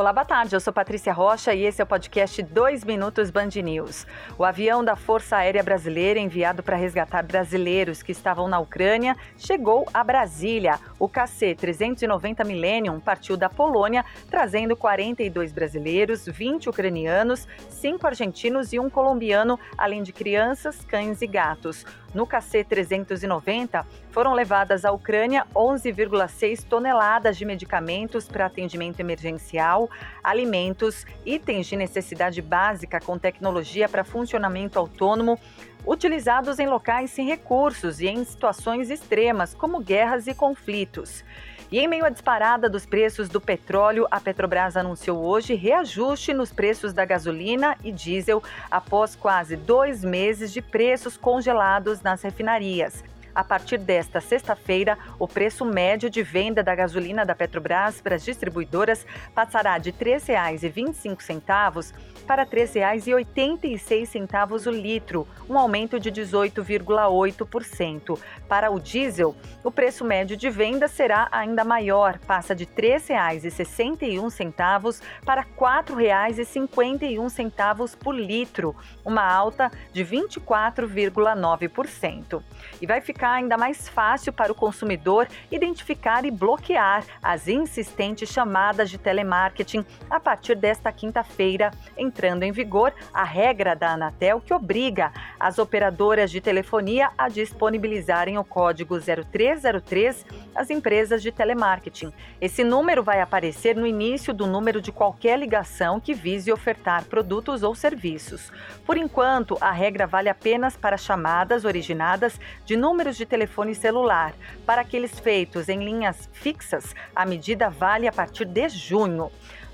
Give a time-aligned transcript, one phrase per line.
[0.00, 0.56] Olá, boa tarde.
[0.56, 4.06] Eu sou Patrícia Rocha e esse é o podcast 2 Minutos Band News.
[4.38, 9.86] O avião da Força Aérea Brasileira, enviado para resgatar brasileiros que estavam na Ucrânia, chegou
[9.92, 10.80] a Brasília.
[10.98, 18.88] O KC-390 Millennium partiu da Polônia, trazendo 42 brasileiros, 20 ucranianos, 5 argentinos e um
[18.88, 21.84] colombiano, além de crianças, cães e gatos.
[22.14, 29.89] No KC-390, foram levadas à Ucrânia 11,6 toneladas de medicamentos para atendimento emergencial,
[30.22, 35.38] alimentos, itens de necessidade básica com tecnologia para funcionamento autônomo,
[35.86, 41.24] utilizados em locais sem recursos e em situações extremas, como guerras e conflitos.
[41.72, 46.52] E em meio à disparada dos preços do petróleo, a Petrobras anunciou hoje reajuste nos
[46.52, 53.04] preços da gasolina e diesel após quase dois meses de preços congelados nas refinarias.
[53.34, 58.24] A partir desta sexta-feira, o preço médio de venda da gasolina da Petrobras para as
[58.24, 61.92] distribuidoras passará de R$ 3,25
[62.26, 68.18] para R$ 3,86 o litro, um aumento de 18,8%.
[68.48, 72.70] Para o diesel, o preço médio de venda será ainda maior, passa de R$
[73.00, 82.42] 3,61 para R$ 4,51 por litro, uma alta de 24,9%.
[82.80, 88.90] E vai ficar ainda mais fácil para o consumidor identificar e bloquear as insistentes chamadas
[88.90, 95.12] de telemarketing a partir desta quinta-feira, entrando em vigor a regra da Anatel que obriga
[95.40, 102.12] as operadoras de telefonia a disponibilizarem o código 0303 às empresas de telemarketing.
[102.38, 107.62] Esse número vai aparecer no início do número de qualquer ligação que vise ofertar produtos
[107.62, 108.52] ou serviços.
[108.84, 114.34] Por enquanto, a regra vale apenas para chamadas originadas de números de telefone celular.
[114.66, 119.30] Para aqueles feitos em linhas fixas, a medida vale a partir de junho.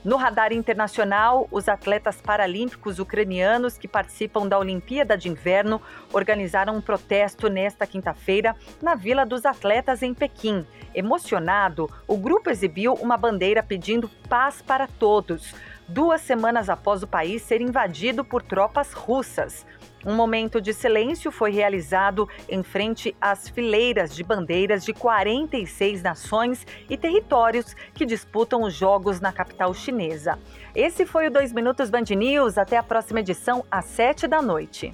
[0.07, 6.81] No radar internacional, os atletas paralímpicos ucranianos que participam da Olimpíada de Inverno organizaram um
[6.81, 10.65] protesto nesta quinta-feira na Vila dos Atletas em Pequim.
[10.95, 15.53] Emocionado, o grupo exibiu uma bandeira pedindo paz para todos,
[15.89, 19.67] duas semanas após o país ser invadido por tropas russas.
[20.05, 26.67] Um momento de silêncio foi realizado em frente às fileiras de bandeiras de 46 nações
[26.89, 30.39] e territórios que disputam os Jogos na capital chinesa.
[30.75, 32.59] Esse foi o 2 Minutos Band News.
[32.59, 34.93] Até a próxima edição, às 7 da noite.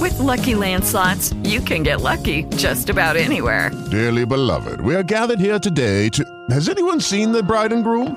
[0.00, 3.70] With Lucky Land slots, you can get lucky just about anywhere.
[3.90, 6.24] Dearly beloved, we are gathered here today to.
[6.50, 8.16] Has anyone seen the bride and groom?